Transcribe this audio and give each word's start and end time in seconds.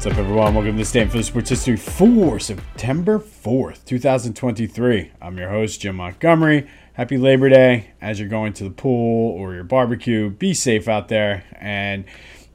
What's 0.00 0.14
up, 0.14 0.18
everyone? 0.18 0.54
Welcome 0.54 0.72
to 0.72 0.78
the 0.78 0.84
Stand 0.86 1.12
for 1.12 1.22
Sports 1.22 1.50
History 1.50 1.76
for 1.76 2.40
September 2.40 3.18
4th, 3.18 3.84
2023. 3.84 5.12
I'm 5.20 5.36
your 5.36 5.50
host, 5.50 5.82
Jim 5.82 5.96
Montgomery. 5.96 6.66
Happy 6.94 7.18
Labor 7.18 7.50
Day 7.50 7.90
as 8.00 8.18
you're 8.18 8.30
going 8.30 8.54
to 8.54 8.64
the 8.64 8.70
pool 8.70 9.38
or 9.38 9.52
your 9.52 9.62
barbecue. 9.62 10.30
Be 10.30 10.54
safe 10.54 10.88
out 10.88 11.08
there 11.08 11.44
and 11.60 12.06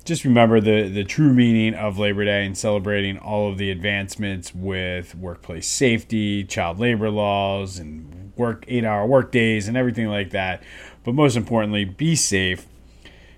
just 0.05 0.23
remember 0.25 0.59
the, 0.59 0.89
the 0.89 1.03
true 1.03 1.35
meaning 1.35 1.75
of 1.75 1.99
Labor 1.99 2.25
Day 2.25 2.47
and 2.47 2.57
celebrating 2.57 3.19
all 3.19 3.51
of 3.51 3.59
the 3.59 3.69
advancements 3.69 4.55
with 4.55 5.13
workplace 5.13 5.67
safety, 5.67 6.43
child 6.45 6.79
labor 6.79 7.11
laws, 7.11 7.77
and 7.77 8.33
work 8.35 8.65
eight 8.67 8.85
hour 8.85 9.05
work 9.05 9.31
days 9.31 9.67
and 9.67 9.77
everything 9.77 10.07
like 10.07 10.31
that. 10.31 10.63
But 11.03 11.13
most 11.13 11.37
importantly, 11.37 11.85
be 11.85 12.15
safe. 12.15 12.65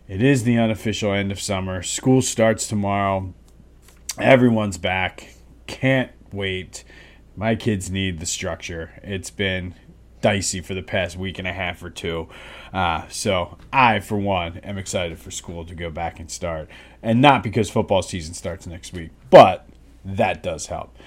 It 0.08 0.24
is 0.24 0.46
the 0.46 0.58
unofficial 0.58 1.12
end 1.12 1.34
of 1.34 1.42
summer. 1.42 1.84
School 1.84 2.22
starts 2.22 2.70
tomorrow. 2.70 3.34
Everyone's 4.20 4.78
back. 4.80 5.36
Can't 5.68 6.12
wait. 6.32 6.84
My 7.36 7.56
kids 7.56 7.92
need 7.92 8.20
the 8.20 8.26
structure. 8.26 9.00
It's 9.04 9.30
been 9.30 9.76
dicey 10.22 10.62
for 10.62 10.74
the 10.74 10.82
past 10.82 11.18
week 11.18 11.38
and 11.38 11.48
a 11.48 11.54
half 11.54 11.84
or 11.84 11.92
two. 11.92 12.28
Uh, 12.74 13.08
so 13.10 13.58
I, 13.72 14.00
for 14.00 14.18
one, 14.18 14.58
am 14.58 14.80
excited 14.80 15.20
for 15.20 15.30
school 15.30 15.66
to 15.66 15.76
go 15.76 15.92
back 15.92 16.20
and 16.20 16.32
start. 16.32 16.68
And 17.04 17.22
not 17.22 17.44
because 17.44 17.70
football 17.70 18.02
season 18.02 18.34
starts 18.34 18.66
next 18.66 18.92
week, 18.92 19.12
but 19.30 19.68
that 20.04 20.42
does 20.42 20.66
help. 20.66 20.98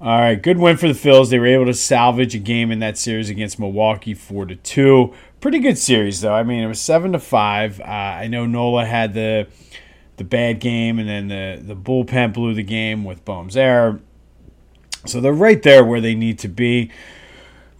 All 0.00 0.18
right, 0.18 0.40
good 0.40 0.58
win 0.58 0.76
for 0.76 0.88
the 0.88 0.94
Phils. 0.94 1.30
They 1.30 1.38
were 1.38 1.46
able 1.46 1.66
to 1.66 1.74
salvage 1.74 2.34
a 2.34 2.38
game 2.38 2.70
in 2.70 2.80
that 2.80 2.98
series 2.98 3.30
against 3.30 3.58
Milwaukee, 3.58 4.14
four 4.14 4.46
to 4.46 4.56
two. 4.56 5.14
Pretty 5.40 5.58
good 5.58 5.78
series 5.78 6.20
though. 6.20 6.34
I 6.34 6.42
mean, 6.42 6.62
it 6.62 6.66
was 6.66 6.80
seven 6.80 7.12
to 7.12 7.18
five. 7.18 7.80
Uh, 7.80 7.84
I 7.84 8.26
know 8.28 8.46
Nola 8.46 8.84
had 8.84 9.14
the 9.14 9.46
the 10.16 10.24
bad 10.24 10.60
game, 10.60 10.98
and 10.98 11.08
then 11.08 11.28
the, 11.28 11.60
the 11.62 11.76
bullpen 11.76 12.32
blew 12.32 12.54
the 12.54 12.62
game 12.62 13.04
with 13.04 13.24
Bohm's 13.24 13.56
error. 13.56 14.00
So 15.04 15.20
they're 15.20 15.32
right 15.32 15.62
there 15.62 15.84
where 15.84 16.00
they 16.00 16.14
need 16.14 16.38
to 16.40 16.48
be. 16.48 16.90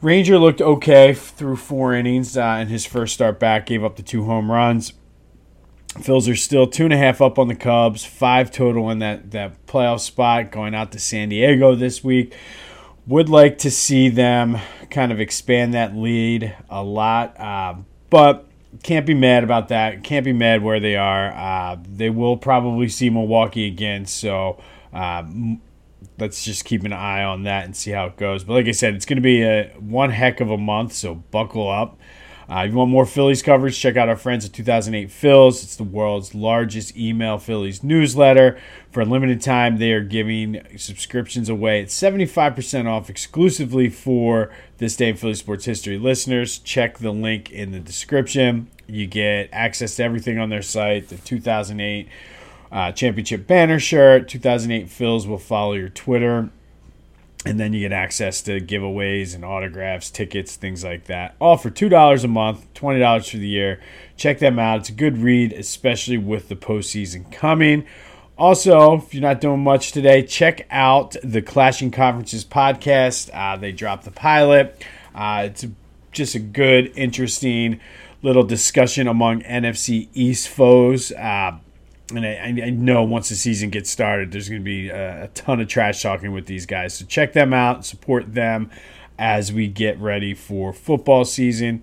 Ranger 0.00 0.38
looked 0.38 0.60
okay 0.60 1.14
through 1.14 1.56
four 1.56 1.94
innings 1.94 2.36
uh, 2.36 2.58
in 2.60 2.68
his 2.68 2.84
first 2.84 3.14
start 3.14 3.38
back, 3.38 3.66
gave 3.66 3.84
up 3.84 3.96
the 3.96 4.02
two 4.02 4.24
home 4.24 4.50
runs. 4.50 4.94
Phils 5.98 6.30
are 6.30 6.34
still 6.34 6.66
two 6.66 6.84
and 6.84 6.92
a 6.92 6.96
half 6.96 7.20
up 7.20 7.38
on 7.38 7.48
the 7.48 7.54
Cubs, 7.54 8.04
five 8.04 8.50
total 8.50 8.90
in 8.90 8.98
that, 9.00 9.30
that 9.30 9.64
playoff 9.66 10.00
spot, 10.00 10.50
going 10.50 10.74
out 10.74 10.90
to 10.92 10.98
San 10.98 11.28
Diego 11.28 11.74
this 11.74 12.02
week. 12.02 12.34
Would 13.06 13.28
like 13.28 13.58
to 13.58 13.70
see 13.70 14.08
them 14.08 14.58
kind 14.90 15.12
of 15.12 15.20
expand 15.20 15.74
that 15.74 15.94
lead 15.94 16.56
a 16.70 16.82
lot, 16.82 17.38
uh, 17.38 17.74
but 18.10 18.48
can't 18.82 19.06
be 19.06 19.14
mad 19.14 19.44
about 19.44 19.68
that. 19.68 20.02
Can't 20.02 20.24
be 20.24 20.32
mad 20.32 20.62
where 20.62 20.80
they 20.80 20.96
are. 20.96 21.32
Uh, 21.32 21.76
they 21.86 22.10
will 22.10 22.36
probably 22.36 22.88
see 22.88 23.10
Milwaukee 23.10 23.66
again, 23.66 24.06
so 24.06 24.62
uh, 24.92 25.24
let's 26.18 26.44
just 26.44 26.64
keep 26.64 26.84
an 26.84 26.92
eye 26.92 27.22
on 27.22 27.44
that 27.44 27.64
and 27.64 27.76
see 27.76 27.90
how 27.90 28.06
it 28.06 28.16
goes. 28.16 28.44
But 28.44 28.54
like 28.54 28.66
I 28.66 28.72
said, 28.72 28.94
it's 28.94 29.04
going 29.04 29.16
to 29.16 29.22
be 29.22 29.42
a 29.42 29.74
one 29.78 30.10
heck 30.10 30.40
of 30.40 30.50
a 30.50 30.58
month, 30.58 30.92
so 30.92 31.16
buckle 31.16 31.70
up. 31.70 31.98
Uh, 32.52 32.64
if 32.64 32.72
you 32.72 32.76
want 32.76 32.90
more 32.90 33.06
Phillies 33.06 33.40
coverage, 33.40 33.78
check 33.78 33.96
out 33.96 34.10
our 34.10 34.16
friends 34.16 34.44
at 34.44 34.52
2008 34.52 35.08
Phils. 35.08 35.62
It's 35.62 35.76
the 35.76 35.84
world's 35.84 36.34
largest 36.34 36.94
email 36.94 37.38
Phillies 37.38 37.82
newsletter. 37.82 38.58
For 38.90 39.00
a 39.00 39.04
limited 39.06 39.40
time, 39.40 39.78
they 39.78 39.92
are 39.92 40.02
giving 40.02 40.60
subscriptions 40.76 41.48
away 41.48 41.80
at 41.80 41.88
75% 41.88 42.86
off 42.86 43.08
exclusively 43.08 43.88
for 43.88 44.52
this 44.76 44.96
day 44.96 45.08
in 45.08 45.16
Philly 45.16 45.32
sports 45.32 45.64
history 45.64 45.96
listeners. 45.96 46.58
Check 46.58 46.98
the 46.98 47.10
link 47.10 47.50
in 47.50 47.72
the 47.72 47.80
description. 47.80 48.68
You 48.86 49.06
get 49.06 49.48
access 49.50 49.96
to 49.96 50.02
everything 50.02 50.38
on 50.38 50.50
their 50.50 50.60
site, 50.60 51.08
the 51.08 51.16
2008 51.16 52.06
uh, 52.70 52.92
championship 52.92 53.46
banner 53.46 53.78
shirt, 53.78 54.28
2008 54.28 54.88
Phils 54.88 55.26
will 55.26 55.38
follow 55.38 55.72
your 55.72 55.88
Twitter 55.88 56.50
and 57.44 57.58
then 57.58 57.72
you 57.72 57.80
get 57.80 57.92
access 57.92 58.40
to 58.42 58.60
giveaways 58.60 59.34
and 59.34 59.44
autographs, 59.44 60.10
tickets, 60.10 60.56
things 60.56 60.84
like 60.84 61.06
that. 61.06 61.34
All 61.40 61.56
for 61.56 61.70
$2 61.70 62.24
a 62.24 62.28
month, 62.28 62.72
$20 62.74 63.30
for 63.30 63.36
the 63.36 63.48
year. 63.48 63.80
Check 64.16 64.38
them 64.38 64.58
out. 64.58 64.80
It's 64.80 64.88
a 64.90 64.92
good 64.92 65.18
read, 65.18 65.52
especially 65.52 66.18
with 66.18 66.48
the 66.48 66.56
postseason 66.56 67.30
coming. 67.32 67.84
Also, 68.38 68.94
if 68.94 69.12
you're 69.12 69.22
not 69.22 69.40
doing 69.40 69.62
much 69.62 69.92
today, 69.92 70.22
check 70.22 70.66
out 70.70 71.16
the 71.22 71.42
Clashing 71.42 71.90
Conferences 71.90 72.44
podcast. 72.44 73.30
Uh, 73.32 73.56
they 73.56 73.72
dropped 73.72 74.04
the 74.04 74.10
pilot. 74.10 74.82
Uh, 75.14 75.44
it's 75.46 75.66
just 76.12 76.34
a 76.34 76.38
good, 76.38 76.92
interesting 76.96 77.80
little 78.22 78.44
discussion 78.44 79.08
among 79.08 79.42
NFC 79.42 80.08
East 80.14 80.48
foes. 80.48 81.12
Uh, 81.12 81.58
and 82.16 82.26
I, 82.26 82.66
I, 82.66 82.70
know 82.70 83.02
once 83.02 83.28
the 83.28 83.36
season 83.36 83.70
gets 83.70 83.90
started, 83.90 84.32
there's 84.32 84.48
going 84.48 84.60
to 84.60 84.64
be 84.64 84.88
a, 84.88 85.24
a, 85.24 85.28
ton 85.28 85.60
of 85.60 85.68
trash 85.68 86.02
talking 86.02 86.32
with 86.32 86.46
these 86.46 86.66
guys. 86.66 86.94
So 86.94 87.04
check 87.04 87.32
them 87.32 87.52
out, 87.52 87.84
support 87.84 88.34
them 88.34 88.70
as 89.18 89.52
we 89.52 89.68
get 89.68 89.98
ready 89.98 90.34
for 90.34 90.72
football 90.72 91.24
season. 91.24 91.82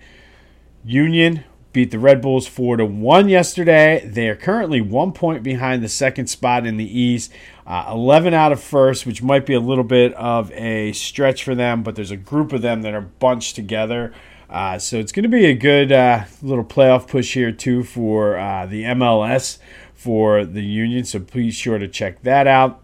Union 0.84 1.44
beat 1.72 1.92
the 1.92 2.00
Red 2.00 2.22
Bulls 2.22 2.48
four 2.48 2.78
to 2.78 2.86
one 2.86 3.30
yesterday. 3.30 4.04
They 4.06 4.28
are 4.30 4.36
currently 4.36 4.82
one 4.82 5.12
point 5.12 5.44
behind 5.44 5.84
the 5.84 5.90
second 5.90 6.28
spot 6.28 6.66
in 6.66 6.78
the 6.78 7.00
East, 7.00 7.32
uh, 7.68 7.90
eleven 7.92 8.34
out 8.34 8.52
of 8.52 8.62
first, 8.62 9.06
which 9.06 9.22
might 9.22 9.46
be 9.46 9.54
a 9.54 9.60
little 9.60 9.84
bit 9.84 10.14
of 10.16 10.52
a 10.54 10.92
stretch 10.94 11.44
for 11.44 11.56
them. 11.56 11.84
But 11.84 11.96
there's 11.96 12.12
a 12.12 12.18
group 12.18 12.54
of 12.54 12.62
them 12.62 12.82
that 12.82 12.94
are 12.94 13.02
bunched 13.02 13.56
together. 13.56 14.14
Uh, 14.50 14.80
so 14.80 14.98
it's 14.98 15.12
going 15.12 15.24
to 15.24 15.30
be 15.30 15.46
a 15.46 15.54
good 15.54 15.92
uh, 15.92 16.24
little 16.42 16.64
playoff 16.64 17.08
push 17.08 17.34
here 17.34 17.52
too 17.52 17.84
for 17.84 18.38
uh, 18.38 18.66
the 18.66 18.84
MLS 18.84 19.60
for 19.94 20.44
the 20.46 20.64
Union. 20.64 21.06
So 21.06 21.20
please 21.20 21.56
sure 21.56 21.78
to 21.78 21.88
check 21.88 22.24
that 22.24 22.48
out. 22.48 22.82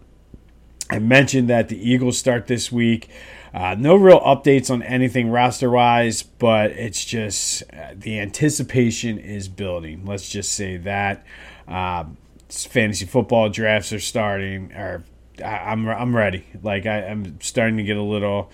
I 0.88 1.00
mentioned 1.00 1.48
that 1.48 1.68
the 1.68 1.90
Eagles 1.90 2.16
start 2.16 2.46
this 2.46 2.70
week. 2.70 3.10
Uh, 3.52 3.74
no 3.76 3.96
real 3.96 4.20
updates 4.20 4.70
on 4.70 4.82
anything 4.82 5.30
roster 5.30 5.70
wise, 5.70 6.22
but 6.22 6.72
it's 6.72 7.04
just 7.04 7.62
uh, 7.72 7.94
the 7.94 8.20
anticipation 8.20 9.18
is 9.18 9.48
building. 9.48 10.04
Let's 10.04 10.28
just 10.28 10.52
say 10.52 10.76
that. 10.76 11.24
Uh, 11.66 12.04
fantasy 12.48 13.06
football 13.06 13.48
drafts 13.48 13.92
are 13.92 13.98
starting, 13.98 14.72
or 14.72 15.04
I'm, 15.44 15.88
I'm 15.88 16.14
ready. 16.14 16.44
Like 16.62 16.86
I, 16.86 17.06
I'm 17.06 17.40
starting 17.40 17.78
to 17.78 17.82
get 17.82 17.96
a 17.96 18.02
little 18.02 18.50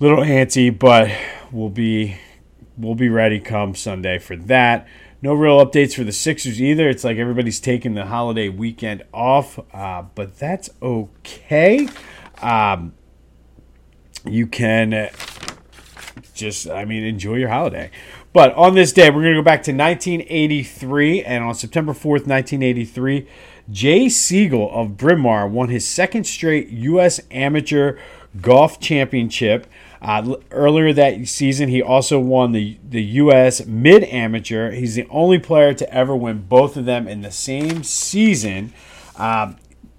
little 0.00 0.24
antsy, 0.24 0.76
but 0.76 1.10
we'll 1.52 1.68
be 1.68 2.16
we'll 2.76 2.94
be 2.94 3.08
ready 3.08 3.38
come 3.38 3.74
Sunday 3.74 4.18
for 4.18 4.34
that. 4.34 4.88
No 5.22 5.34
real 5.34 5.64
updates 5.64 5.94
for 5.94 6.02
the 6.02 6.12
Sixers 6.12 6.60
either. 6.60 6.88
It's 6.88 7.04
like 7.04 7.18
everybody's 7.18 7.60
taking 7.60 7.92
the 7.92 8.06
holiday 8.06 8.48
weekend 8.48 9.04
off, 9.12 9.58
uh, 9.74 10.02
but 10.14 10.38
that's 10.38 10.70
okay. 10.80 11.88
Um, 12.40 12.94
you 14.24 14.46
can 14.46 15.10
just, 16.34 16.70
I 16.70 16.86
mean, 16.86 17.04
enjoy 17.04 17.34
your 17.34 17.50
holiday. 17.50 17.90
But 18.32 18.54
on 18.54 18.74
this 18.74 18.92
day, 18.92 19.10
we're 19.10 19.22
going 19.22 19.34
to 19.34 19.40
go 19.40 19.44
back 19.44 19.62
to 19.64 19.72
1983, 19.72 21.24
and 21.24 21.44
on 21.44 21.54
September 21.54 21.92
4th, 21.92 22.26
1983, 22.26 23.26
Jay 23.70 24.08
Sigel 24.08 24.70
of 24.72 24.96
Bryn 24.96 25.20
Mawr 25.20 25.46
won 25.46 25.68
his 25.68 25.86
second 25.86 26.24
straight 26.24 26.68
U.S. 26.68 27.20
Amateur 27.30 27.98
Golf 28.40 28.80
Championship. 28.80 29.66
Uh, 30.02 30.36
earlier 30.50 30.92
that 30.94 31.28
season, 31.28 31.68
he 31.68 31.82
also 31.82 32.18
won 32.18 32.52
the, 32.52 32.78
the 32.88 33.02
U.S. 33.02 33.66
Mid 33.66 34.02
Amateur. 34.04 34.70
He's 34.70 34.94
the 34.94 35.06
only 35.10 35.38
player 35.38 35.74
to 35.74 35.94
ever 35.94 36.16
win 36.16 36.46
both 36.48 36.76
of 36.76 36.86
them 36.86 37.06
in 37.06 37.20
the 37.20 37.30
same 37.30 37.82
season. 37.82 38.72
Uh, 39.16 39.52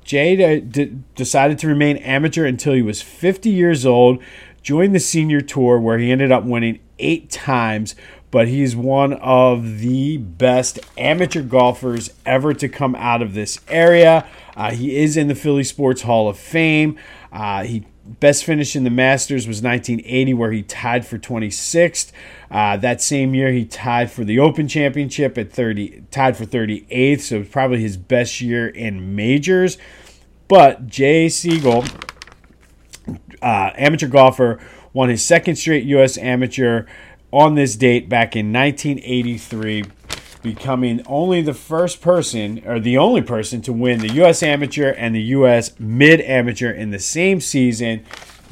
Jay 0.03 0.59
d- 0.59 0.97
decided 1.15 1.59
to 1.59 1.67
remain 1.67 1.97
amateur 1.97 2.45
until 2.45 2.73
he 2.73 2.81
was 2.81 3.01
50 3.01 3.49
years 3.49 3.85
old, 3.85 4.21
joined 4.63 4.95
the 4.95 4.99
senior 4.99 5.41
tour 5.41 5.79
where 5.79 5.99
he 5.99 6.11
ended 6.11 6.31
up 6.31 6.43
winning 6.43 6.79
eight 6.97 7.29
times. 7.29 7.95
But 8.31 8.47
he's 8.47 8.75
one 8.75 9.13
of 9.13 9.79
the 9.79 10.17
best 10.17 10.79
amateur 10.97 11.41
golfers 11.43 12.11
ever 12.25 12.53
to 12.53 12.69
come 12.69 12.95
out 12.95 13.21
of 13.21 13.33
this 13.33 13.59
area. 13.67 14.25
Uh, 14.55 14.71
he 14.71 14.97
is 14.97 15.17
in 15.17 15.27
the 15.27 15.35
Philly 15.35 15.65
Sports 15.65 16.03
Hall 16.03 16.29
of 16.29 16.39
Fame. 16.39 16.97
Uh, 17.31 17.63
he 17.63 17.85
best 18.03 18.43
finish 18.43 18.75
in 18.75 18.83
the 18.83 18.89
Masters 18.89 19.47
was 19.47 19.61
1980, 19.61 20.33
where 20.33 20.51
he 20.51 20.63
tied 20.63 21.05
for 21.05 21.17
26th. 21.17 22.11
Uh, 22.49 22.77
that 22.77 23.01
same 23.01 23.33
year, 23.33 23.51
he 23.51 23.65
tied 23.65 24.11
for 24.11 24.23
the 24.23 24.39
Open 24.39 24.67
Championship 24.67 25.37
at 25.37 25.51
30, 25.51 26.03
tied 26.11 26.35
for 26.35 26.45
38th. 26.45 27.21
So 27.21 27.35
it 27.35 27.39
was 27.39 27.47
probably 27.49 27.81
his 27.81 27.97
best 27.97 28.41
year 28.41 28.67
in 28.67 29.15
majors. 29.15 29.77
But 30.47 30.87
Jay 30.87 31.29
Sigel, 31.29 31.85
uh, 33.41 33.71
amateur 33.75 34.07
golfer, 34.07 34.59
won 34.93 35.09
his 35.09 35.23
second 35.23 35.55
straight 35.55 35.85
U.S. 35.85 36.17
amateur 36.17 36.85
on 37.31 37.55
this 37.55 37.77
date 37.77 38.09
back 38.09 38.35
in 38.35 38.51
1983 38.51 39.85
becoming 40.41 41.01
only 41.05 41.41
the 41.41 41.53
first 41.53 42.01
person 42.01 42.61
or 42.65 42.79
the 42.79 42.97
only 42.97 43.21
person 43.21 43.61
to 43.61 43.73
win 43.73 43.99
the 43.99 44.13
U.S. 44.13 44.41
Amateur 44.43 44.91
and 44.91 45.13
the 45.15 45.21
U.S. 45.21 45.79
Mid 45.79 46.21
Amateur 46.21 46.71
in 46.71 46.91
the 46.91 46.99
same 46.99 47.39
season. 47.41 48.03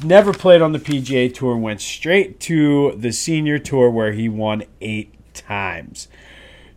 Never 0.02 0.32
played 0.32 0.62
on 0.62 0.72
the 0.72 0.78
PGA 0.78 1.32
Tour, 1.32 1.56
went 1.56 1.80
straight 1.80 2.40
to 2.40 2.92
the 2.96 3.12
Senior 3.12 3.58
Tour 3.58 3.90
where 3.90 4.12
he 4.12 4.28
won 4.28 4.64
eight 4.80 5.12
times. 5.34 6.08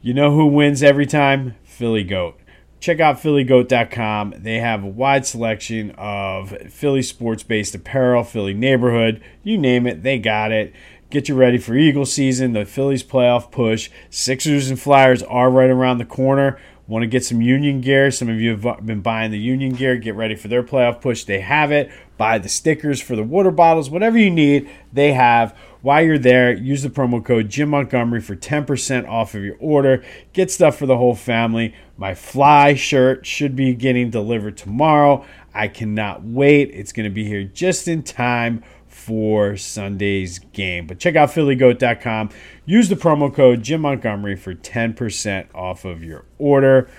You 0.01 0.13
know 0.13 0.35
who 0.35 0.45
wins 0.47 0.83
every 0.83 1.05
time? 1.05 1.55
Philly 1.63 2.03
Goat. 2.03 2.37
check 2.79 2.99
out 2.99 3.15
phillygoat.com. 3.17 4.33
They 4.37 4.59
have 4.59 4.83
a 4.83 4.87
wide 4.87 5.25
selection 5.25 5.91
of 5.97 6.49
Philly 6.69 7.01
sports 7.01 7.41
based 7.43 7.73
apparel, 7.73 8.23
Philly 8.25 8.53
neighborhood, 8.53 9.23
you 9.41 9.57
name 9.57 9.87
it, 9.87 10.03
they 10.03 10.19
got 10.19 10.51
it. 10.51 10.73
Get 11.13 11.29
you 11.29 11.35
ready 11.35 11.59
for 11.59 11.75
Eagle 11.75 12.07
season, 12.07 12.53
the 12.53 12.65
Phillies 12.65 13.03
playoff 13.03 13.51
push. 13.51 13.91
Sixers 14.09 14.71
and 14.71 14.79
Flyers 14.79 15.21
are 15.21 15.51
right 15.51 15.69
around 15.69 15.99
the 15.99 16.05
corner. 16.05 16.59
Want 16.87 17.03
to 17.03 17.07
get 17.07 17.23
some 17.23 17.39
Union 17.39 17.81
gear? 17.81 18.09
Some 18.09 18.29
of 18.29 18.41
you 18.41 18.57
have 18.57 18.83
been 18.83 19.01
buying 19.01 19.29
the 19.29 19.37
Union 19.37 19.75
gear. 19.75 19.95
Get 19.95 20.15
ready 20.15 20.33
for 20.33 20.47
their 20.47 20.63
playoff 20.63 21.01
push. 21.01 21.23
They 21.23 21.41
have 21.41 21.71
it. 21.71 21.91
Buy 22.17 22.39
the 22.39 22.49
stickers 22.49 22.99
for 22.99 23.15
the 23.15 23.21
water 23.21 23.51
bottles, 23.51 23.91
whatever 23.91 24.17
you 24.17 24.31
need, 24.31 24.67
they 24.91 25.13
have. 25.13 25.55
While 25.83 26.03
you're 26.03 26.17
there, 26.17 26.51
use 26.51 26.81
the 26.81 26.89
promo 26.89 27.23
code 27.23 27.47
Jim 27.47 27.69
Montgomery 27.69 28.21
for 28.21 28.35
10% 28.35 29.07
off 29.07 29.35
of 29.35 29.43
your 29.43 29.57
order. 29.59 30.03
Get 30.31 30.49
stuff 30.49 30.77
for 30.77 30.87
the 30.87 30.97
whole 30.97 31.13
family. 31.13 31.75
My 31.95 32.15
fly 32.15 32.73
shirt 32.73 33.27
should 33.27 33.55
be 33.55 33.75
getting 33.75 34.09
delivered 34.09 34.57
tomorrow. 34.57 35.25
I 35.53 35.67
cannot 35.67 36.23
wait. 36.23 36.71
It's 36.71 36.91
going 36.91 37.03
to 37.03 37.13
be 37.13 37.25
here 37.25 37.43
just 37.43 37.87
in 37.87 38.01
time 38.01 38.63
for 39.03 39.57
Sunday's 39.57 40.39
game. 40.39 40.87
But 40.87 40.99
check 40.99 41.15
out 41.15 41.29
phillygoat.com. 41.29 42.29
Use 42.65 42.89
the 42.89 42.95
promo 42.95 43.33
code 43.33 43.61
Jim 43.63 43.81
Montgomery 43.81 44.35
for 44.35 44.53
10% 44.53 45.47
off 45.53 45.85
of 45.85 46.03
your 46.03 46.25
order. 46.37 46.89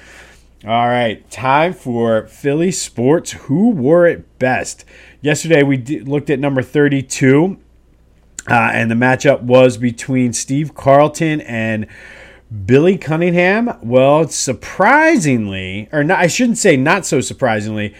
All 0.66 0.86
right, 0.86 1.28
time 1.30 1.72
for 1.74 2.26
Philly 2.26 2.70
sports. 2.70 3.32
Who 3.32 3.70
wore 3.70 4.06
it 4.06 4.38
best? 4.38 4.84
Yesterday 5.20 5.62
we 5.62 5.78
looked 5.78 6.30
at 6.30 6.38
number 6.38 6.62
32 6.62 7.58
uh, 8.48 8.54
and 8.72 8.90
the 8.90 8.94
matchup 8.94 9.42
was 9.42 9.76
between 9.76 10.32
Steve 10.32 10.74
Carlton 10.74 11.40
and 11.42 11.86
Billy 12.66 12.98
Cunningham. 12.98 13.78
Well, 13.82 14.28
surprisingly, 14.28 15.88
or 15.92 16.04
not, 16.04 16.18
I 16.18 16.26
shouldn't 16.26 16.58
say 16.58 16.76
not 16.76 17.06
so 17.06 17.20
surprisingly, 17.20 17.94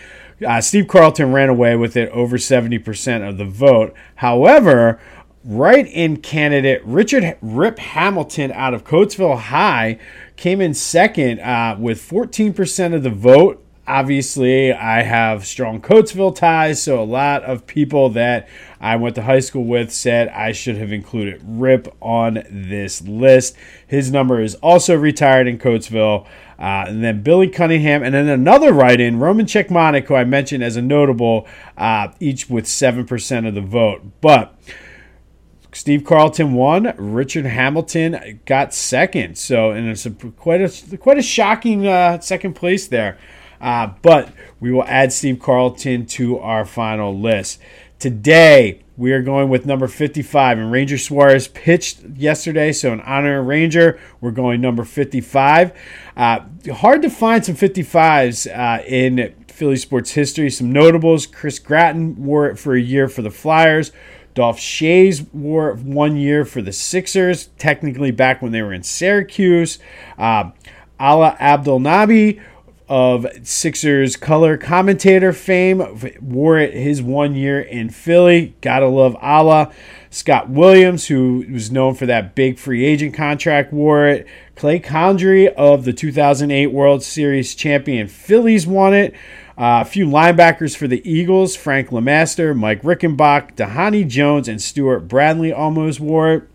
uh, 0.44 0.60
Steve 0.60 0.88
Carlton 0.88 1.32
ran 1.32 1.48
away 1.48 1.76
with 1.76 1.96
it 1.96 2.08
over 2.10 2.36
70% 2.36 3.28
of 3.28 3.38
the 3.38 3.44
vote. 3.44 3.94
However, 4.16 5.00
right 5.44 5.86
in 5.86 6.16
candidate 6.18 6.82
Richard 6.84 7.36
Rip 7.42 7.78
Hamilton 7.78 8.52
out 8.52 8.74
of 8.74 8.84
Coatesville 8.84 9.38
High 9.38 9.98
came 10.36 10.60
in 10.60 10.74
second 10.74 11.40
uh, 11.40 11.76
with 11.78 12.00
14% 12.00 12.94
of 12.94 13.02
the 13.02 13.10
vote 13.10 13.63
obviously 13.86 14.72
I 14.72 15.02
have 15.02 15.46
strong 15.46 15.80
Coatesville 15.80 16.34
ties, 16.34 16.82
so 16.82 17.00
a 17.00 17.04
lot 17.04 17.42
of 17.42 17.66
people 17.66 18.10
that 18.10 18.48
I 18.80 18.96
went 18.96 19.14
to 19.16 19.22
high 19.22 19.40
school 19.40 19.64
with 19.64 19.92
said 19.92 20.28
I 20.28 20.52
should 20.52 20.76
have 20.76 20.92
included 20.92 21.40
Rip 21.44 21.94
on 22.00 22.44
this 22.50 23.02
list. 23.02 23.56
His 23.86 24.10
number 24.10 24.40
is 24.40 24.54
also 24.56 24.96
retired 24.96 25.46
in 25.46 25.58
Coatesville. 25.58 26.26
Uh, 26.56 26.84
and 26.86 27.02
then 27.02 27.20
Billy 27.22 27.48
Cunningham, 27.48 28.04
and 28.04 28.14
then 28.14 28.28
another 28.28 28.72
write 28.72 29.00
in, 29.00 29.18
Roman 29.18 29.46
Cechmanek, 29.46 30.06
who 30.06 30.14
I 30.14 30.22
mentioned 30.22 30.62
as 30.62 30.76
a 30.76 30.82
notable, 30.82 31.48
uh, 31.76 32.08
each 32.20 32.48
with 32.48 32.66
7% 32.66 33.48
of 33.48 33.54
the 33.54 33.60
vote. 33.60 34.02
But 34.20 34.56
Steve 35.72 36.04
Carlton 36.04 36.54
won. 36.54 36.94
Richard 36.96 37.46
Hamilton 37.46 38.40
got 38.46 38.72
second. 38.72 39.36
So, 39.36 39.72
and 39.72 39.88
it's 39.88 40.06
a, 40.06 40.10
quite 40.10 40.60
a 40.60 40.96
quite 40.96 41.18
a 41.18 41.22
shocking 41.22 41.86
uh, 41.86 42.20
second 42.20 42.54
place 42.54 42.86
there. 42.86 43.18
Uh, 43.64 43.94
but 44.02 44.30
we 44.60 44.70
will 44.70 44.84
add 44.84 45.10
Steve 45.10 45.40
Carlton 45.40 46.04
to 46.04 46.38
our 46.38 46.66
final 46.66 47.18
list. 47.18 47.58
Today, 47.98 48.82
we 48.94 49.12
are 49.12 49.22
going 49.22 49.48
with 49.48 49.64
number 49.64 49.88
55, 49.88 50.58
and 50.58 50.70
Ranger 50.70 50.98
Suarez 50.98 51.48
pitched 51.48 52.02
yesterday. 52.14 52.72
So, 52.72 52.92
in 52.92 53.00
honor 53.00 53.40
of 53.40 53.46
Ranger, 53.46 53.98
we're 54.20 54.32
going 54.32 54.60
number 54.60 54.84
55. 54.84 55.72
Uh, 56.14 56.40
hard 56.74 57.00
to 57.00 57.08
find 57.08 57.42
some 57.42 57.54
55s 57.54 58.46
uh, 58.54 58.84
in 58.84 59.34
Philly 59.48 59.76
sports 59.76 60.10
history. 60.10 60.50
Some 60.50 60.70
notables 60.70 61.26
Chris 61.26 61.58
Gratton 61.58 62.22
wore 62.22 62.46
it 62.46 62.58
for 62.58 62.74
a 62.74 62.80
year 62.80 63.08
for 63.08 63.22
the 63.22 63.30
Flyers. 63.30 63.92
Dolph 64.34 64.58
Schayes 64.58 65.26
wore 65.32 65.70
it 65.70 65.78
one 65.78 66.16
year 66.18 66.44
for 66.44 66.60
the 66.60 66.72
Sixers, 66.72 67.46
technically 67.56 68.10
back 68.10 68.42
when 68.42 68.52
they 68.52 68.60
were 68.60 68.74
in 68.74 68.82
Syracuse. 68.82 69.78
Uh, 70.18 70.50
Alaa 71.00 71.38
Abdelnaby 71.38 72.40
of 72.88 73.26
Sixers 73.42 74.16
color 74.16 74.56
commentator 74.56 75.32
fame. 75.32 75.82
Wore 76.20 76.58
it 76.58 76.74
his 76.74 77.02
one 77.02 77.34
year 77.34 77.60
in 77.60 77.90
Philly. 77.90 78.54
Gotta 78.60 78.86
love 78.86 79.14
Alaa. 79.22 79.72
Scott 80.10 80.48
Williams, 80.48 81.08
who 81.08 81.44
was 81.50 81.72
known 81.72 81.94
for 81.94 82.06
that 82.06 82.34
big 82.34 82.58
free 82.58 82.84
agent 82.84 83.14
contract, 83.14 83.72
wore 83.72 84.06
it. 84.06 84.26
Clay 84.54 84.78
Condrey 84.78 85.52
of 85.54 85.84
the 85.84 85.92
2008 85.92 86.68
World 86.68 87.02
Series 87.02 87.54
champion 87.54 88.06
Phillies 88.06 88.66
won 88.66 88.94
it. 88.94 89.14
Uh, 89.56 89.82
a 89.82 89.84
few 89.84 90.06
linebackers 90.06 90.76
for 90.76 90.86
the 90.86 91.08
Eagles 91.08 91.54
Frank 91.56 91.90
LeMaster, 91.90 92.56
Mike 92.56 92.82
Reichenbach, 92.82 93.54
Dhani 93.54 94.06
Jones, 94.06 94.48
and 94.48 94.60
Stewart 94.60 95.08
Bradley 95.08 95.52
almost 95.52 96.00
wore 96.00 96.32
it. 96.32 96.48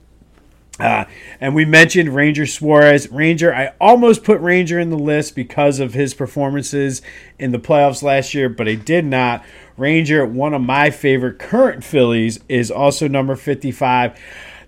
Uh, 0.80 1.06
and 1.42 1.54
we 1.54 1.66
mentioned 1.66 2.16
Ranger 2.16 2.46
Suarez. 2.46 3.12
Ranger, 3.12 3.54
I 3.54 3.74
almost 3.82 4.24
put 4.24 4.40
Ranger 4.40 4.80
in 4.80 4.90
the 4.90 4.98
list 4.98 5.36
because 5.36 5.80
of 5.80 5.94
his 5.94 6.14
performances 6.14 7.02
in 7.38 7.52
the 7.52 7.60
playoffs 7.60 8.02
last 8.02 8.34
year, 8.34 8.48
but 8.48 8.68
I 8.68 8.76
did 8.76 9.06
not. 9.06 9.44
Ranger, 9.78 10.26
one 10.26 10.54
of 10.54 10.62
my 10.62 10.90
favorite 10.90 11.40
current 11.40 11.84
Phillies, 11.84 12.40
is 12.48 12.72
also 12.72 13.08
number 13.08 13.36
55. 13.36 14.18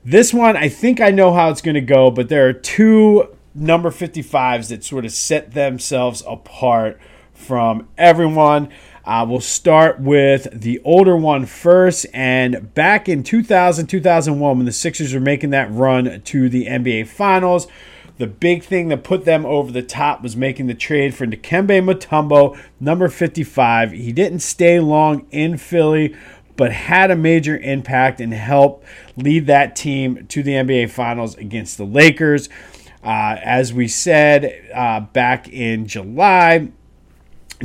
This 0.04 0.34
one, 0.34 0.58
I 0.58 0.68
think 0.68 1.00
I 1.00 1.12
know 1.12 1.34
how 1.34 1.50
it's 1.50 1.62
going 1.62 1.76
to 1.76 1.82
go, 1.82 2.12
but 2.12 2.28
there 2.28 2.48
are 2.48 2.54
two 2.54 3.30
number 3.54 3.90
55s 3.90 4.70
that 4.70 4.84
sort 4.84 5.06
of 5.06 5.12
set 5.12 5.54
themselves 5.54 6.24
apart 6.28 7.00
from 7.34 7.88
everyone. 7.98 8.70
Uh, 9.04 9.26
we'll 9.28 9.40
start 9.42 10.00
with 10.00 10.48
the 10.52 10.80
older 10.84 11.18
one 11.18 11.46
first. 11.46 12.06
And 12.14 12.74
back 12.74 13.10
in 13.10 13.24
2000, 13.24 13.88
2001, 13.88 14.58
when 14.58 14.66
the 14.66 14.72
Sixers 14.72 15.14
were 15.14 15.20
making 15.20 15.50
that 15.52 15.72
run 15.72 16.22
to 16.22 16.50
the 16.50 16.68
NBA 16.68 17.08
Finals, 17.08 17.68
the 18.18 18.28
big 18.28 18.64
thing 18.64 18.90
that 18.90 19.04
put 19.04 19.26
them 19.26 19.46
over 19.46 19.72
the 19.72 19.82
top 19.82 20.22
was 20.22 20.38
making 20.38 20.68
the 20.68 20.76
trade 20.76 21.16
for 21.16 21.26
Dikembe 21.26 21.84
Mutombo, 21.84 22.60
number 22.80 23.10
55. 23.10 23.92
He 23.94 24.12
didn't 24.12 24.40
stay 24.42 24.80
long 24.80 25.26
in 25.32 25.58
Philly, 25.58 26.16
but 26.56 26.72
had 26.72 27.10
a 27.10 27.16
major 27.16 27.58
impact 27.58 28.22
and 28.22 28.34
helped 28.34 28.86
lead 29.18 29.48
that 29.48 29.76
team 29.76 30.28
to 30.28 30.44
the 30.44 30.52
NBA 30.52 30.92
Finals 30.92 31.36
against 31.36 31.80
the 31.80 31.86
Lakers. 31.86 32.50
Uh, 33.04 33.38
as 33.42 33.74
we 33.74 33.88
said 33.88 34.70
uh, 34.76 35.00
back 35.00 35.50
in 35.50 35.88
July, 35.88 36.70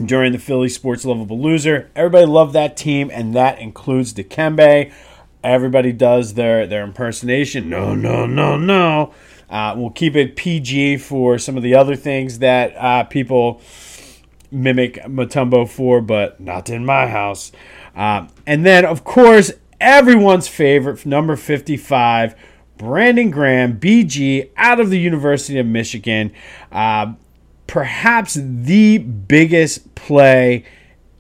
during 0.05 0.33
the 0.33 0.39
Philly 0.39 0.69
Sports 0.69 1.05
Lovable 1.05 1.41
Loser. 1.41 1.91
Everybody 1.97 2.27
loved 2.27 2.53
that 2.53 2.77
team, 2.77 3.11
and 3.13 3.35
that 3.35 3.59
includes 3.59 4.13
Dikembe. 4.13 4.93
Everybody 5.43 5.93
does 5.93 6.35
their, 6.35 6.67
their 6.67 6.83
impersonation. 6.83 7.69
No, 7.69 7.95
no, 7.95 8.27
no, 8.27 8.57
no. 8.57 9.15
Uh, 9.49 9.75
we'll 9.77 9.91
keep 9.91 10.17
it 10.17 10.37
PG 10.37 10.99
for 10.99 11.39
some 11.39 11.57
of 11.57 11.63
the 11.63 11.75
other 11.75 11.97
things 11.97 12.41
that 12.41 12.75
uh, 12.77 13.05
people 13.05 13.61
mimic 14.51 14.97
Mutombo 15.05 15.69
for, 15.69 16.01
but 16.01 16.41
not 16.41 16.69
in 16.69 16.85
my 16.85 17.07
house. 17.07 17.53
Uh, 17.95 18.27
and 18.47 18.67
then, 18.67 18.85
of 18.85 19.05
course, 19.05 19.53
everyone's 19.81 20.49
favorite, 20.49 21.07
number 21.07 21.37
55, 21.37 22.35
Brandon 22.77 23.31
Graham, 23.31 23.79
BG, 23.79 24.51
out 24.57 24.81
of 24.81 24.91
the 24.91 24.99
University 24.99 25.59
of 25.59 25.67
Michigan. 25.67 26.33
Uh, 26.71 27.15
perhaps 27.67 28.35
the 28.35 28.99
biggest 28.99 29.95
play 29.95 30.65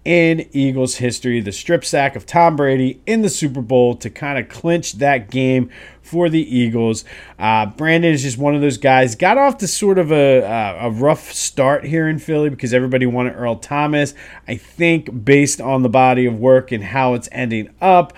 in 0.07 0.49
Eagles 0.53 0.97
history, 0.97 1.41
the 1.41 1.51
strip 1.51 1.85
sack 1.85 2.15
of 2.15 2.25
Tom 2.25 2.55
Brady 2.55 3.01
in 3.07 3.23
the 3.23 3.29
Super 3.29 3.61
Bowl 3.61 3.97
to 3.97 4.09
kind 4.09 4.39
of 4.39 4.49
clinch 4.49 4.93
that 4.95 5.31
game 5.31 5.69
for 6.01 6.29
the 6.29 6.41
Eagles. 6.41 7.05
Uh, 7.41 7.67
Brandon 7.67 8.13
is 8.13 8.23
just 8.23 8.39
one 8.39 8.55
of 8.55 8.61
those 8.61 8.79
guys. 8.79 9.17
Got 9.17 9.37
off 9.37 9.59
to 9.59 9.67
sort 9.67 9.99
of 9.99 10.13
a, 10.13 10.43
a 10.81 10.91
rough 10.91 11.33
start 11.33 11.85
here 11.85 12.09
in 12.09 12.21
Philly 12.21 12.51
because 12.51 12.73
everybody 12.73 13.05
wanted 13.05 13.33
Earl 13.33 13.57
Thomas. 13.57 14.15
I 14.47 14.55
think 14.55 15.25
based 15.25 15.61
on 15.61 15.83
the 15.83 15.89
body 15.89 16.25
of 16.27 16.39
work 16.39 16.71
and 16.71 16.85
how 16.85 17.15
it's 17.15 17.29
ending 17.33 17.71
up, 17.81 18.13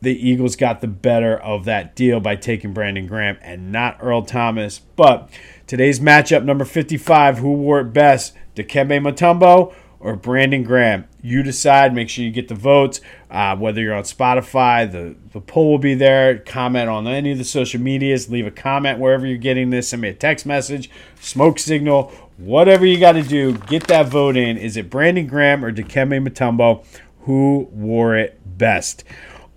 the 0.00 0.28
Eagles 0.28 0.56
got 0.56 0.80
the 0.80 0.88
better 0.88 1.36
of 1.36 1.64
that 1.66 1.94
deal 1.94 2.20
by 2.20 2.36
taking 2.36 2.72
Brandon 2.72 3.06
Graham 3.06 3.38
and 3.42 3.70
not 3.70 3.98
Earl 4.00 4.22
Thomas. 4.22 4.78
But 4.78 5.30
Today's 5.70 6.00
matchup, 6.00 6.42
number 6.42 6.64
55, 6.64 7.38
who 7.38 7.52
wore 7.52 7.78
it 7.78 7.92
best? 7.92 8.34
Dikembe 8.56 9.00
Mutombo 9.00 9.72
or 10.00 10.16
Brandon 10.16 10.64
Graham? 10.64 11.04
You 11.22 11.44
decide. 11.44 11.94
Make 11.94 12.08
sure 12.08 12.24
you 12.24 12.32
get 12.32 12.48
the 12.48 12.56
votes. 12.56 13.00
Uh, 13.30 13.54
whether 13.54 13.80
you're 13.80 13.94
on 13.94 14.02
Spotify, 14.02 14.90
the, 14.90 15.14
the 15.30 15.40
poll 15.40 15.70
will 15.70 15.78
be 15.78 15.94
there. 15.94 16.38
Comment 16.38 16.88
on 16.88 17.06
any 17.06 17.30
of 17.30 17.38
the 17.38 17.44
social 17.44 17.80
medias. 17.80 18.28
Leave 18.28 18.48
a 18.48 18.50
comment 18.50 18.98
wherever 18.98 19.24
you're 19.24 19.38
getting 19.38 19.70
this. 19.70 19.90
Send 19.90 20.02
me 20.02 20.08
a 20.08 20.12
text 20.12 20.44
message, 20.44 20.90
smoke 21.20 21.60
signal, 21.60 22.10
whatever 22.36 22.84
you 22.84 22.98
got 22.98 23.12
to 23.12 23.22
do. 23.22 23.56
Get 23.56 23.86
that 23.86 24.08
vote 24.08 24.36
in. 24.36 24.58
Is 24.58 24.76
it 24.76 24.90
Brandon 24.90 25.28
Graham 25.28 25.64
or 25.64 25.70
Dikembe 25.70 26.28
Mutombo? 26.28 26.84
Who 27.26 27.68
wore 27.70 28.16
it 28.16 28.40
best? 28.58 29.04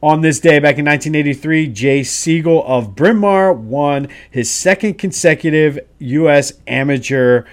On 0.04 0.20
this 0.20 0.42
day, 0.42 0.60
back 0.60 0.78
in 0.78 0.84
1983, 0.84 1.68
Jay 1.68 2.04
Sigel 2.04 2.62
of 2.68 2.94
Bryn 2.94 3.16
Mawr 3.16 3.54
won 3.54 4.10
his 4.30 4.52
second 4.52 4.96
consecutive 4.96 5.80
U.S. 6.00 6.52
amateur 6.68 7.46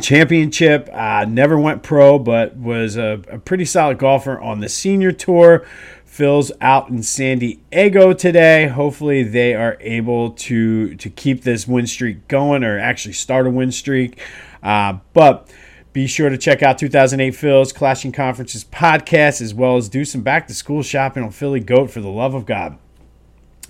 championship. 0.00 0.88
Uh, 0.90 1.26
never 1.28 1.58
went 1.58 1.82
pro, 1.82 2.18
but 2.18 2.56
was 2.56 2.96
a, 2.96 3.22
a, 3.28 3.38
pretty 3.38 3.66
solid 3.66 3.98
golfer 3.98 4.40
on 4.40 4.60
the 4.60 4.68
senior 4.70 5.12
tour. 5.12 5.66
Phil's 6.06 6.52
out 6.62 6.88
in 6.88 7.02
San 7.02 7.38
Diego 7.38 8.14
today. 8.14 8.68
Hopefully, 8.68 9.22
they 9.22 9.54
are 9.54 9.76
able 9.80 10.30
to 10.30 10.94
to 10.94 11.10
keep 11.10 11.42
this 11.42 11.68
win 11.68 11.86
streak 11.86 12.28
going, 12.28 12.64
or 12.64 12.78
actually 12.78 13.12
start 13.12 13.46
a 13.46 13.50
win 13.50 13.72
streak. 13.72 14.18
Uh, 14.62 14.94
but 15.12 15.50
be 15.92 16.06
sure 16.06 16.28
to 16.28 16.38
check 16.38 16.62
out 16.62 16.78
2008 16.78 17.34
Phil's 17.34 17.72
Clashing 17.72 18.12
Conferences 18.12 18.64
podcast, 18.64 19.40
as 19.40 19.52
well 19.52 19.76
as 19.76 19.88
do 19.88 20.04
some 20.04 20.22
back 20.22 20.46
to 20.48 20.54
school 20.54 20.82
shopping 20.82 21.22
on 21.22 21.30
Philly 21.30 21.60
Goat 21.60 21.90
for 21.90 22.00
the 22.00 22.08
love 22.08 22.34
of 22.34 22.46
God. 22.46 22.78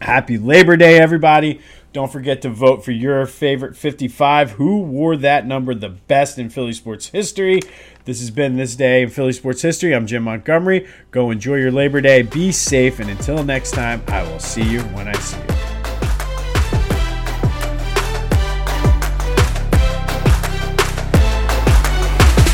Happy 0.01 0.39
Labor 0.39 0.77
Day, 0.77 0.99
everybody. 0.99 1.61
Don't 1.93 2.11
forget 2.11 2.41
to 2.43 2.51
vote 2.51 2.85
for 2.85 2.93
your 2.93 3.27
favorite 3.27 3.77
55. 3.77 4.53
Who 4.53 4.81
wore 4.81 5.17
that 5.17 5.47
number 5.47 5.75
the 5.75 5.89
best 5.89 6.39
in 6.39 6.49
Philly 6.49 6.73
sports 6.73 7.09
history? 7.09 7.61
This 8.05 8.21
has 8.21 8.31
been 8.31 8.57
This 8.57 8.77
Day 8.77 9.03
in 9.03 9.11
Philly 9.11 9.33
Sports 9.33 9.63
History. 9.63 9.95
I'm 9.95 10.07
Jim 10.07 10.23
Montgomery. 10.23 10.89
Go 11.11 11.31
enjoy 11.31 11.57
your 11.57 11.73
Labor 11.73 12.01
Day. 12.01 12.23
Be 12.23 12.53
safe. 12.53 13.01
And 13.01 13.11
until 13.11 13.43
next 13.45 13.73
time, 13.73 14.03
I 14.09 14.23
will 14.23 14.39
see 14.39 14.63
you 14.63 14.81
when 14.83 15.09
I 15.09 15.15
see 15.15 15.39
you. 15.39 15.60